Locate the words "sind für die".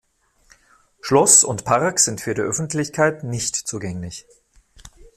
1.99-2.41